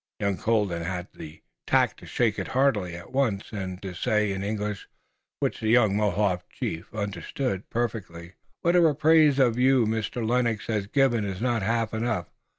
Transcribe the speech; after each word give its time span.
Young 0.19 0.35
Colden 0.37 0.81
had 0.81 1.09
the 1.13 1.43
tact 1.67 1.99
to 1.99 2.07
shake 2.07 2.39
it 2.39 2.47
heartily 2.57 2.95
at 2.95 3.11
once 3.11 3.51
and 3.51 3.79
to 3.83 3.93
say 3.93 4.31
in 4.31 4.41
English, 4.43 4.89
which 5.39 5.59
the 5.59 5.67
young 5.69 5.95
Mohawk 5.95 6.49
chief 6.49 6.91
understood 6.91 7.69
perfectly: 7.69 8.29
"Daganoweda, 8.29 8.35
whatever 8.61 8.93
praise 8.95 9.37
of 9.37 9.59
you 9.59 9.85
Mr. 9.85 10.27
Lennox 10.27 10.65
has 10.65 10.87
given 10.87 11.23
it's 11.23 11.39
not 11.39 11.61
half 11.61 11.93
enough. 11.93 12.31